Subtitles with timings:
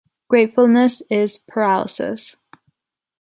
[0.29, 2.35] Gratefulness is paralysis.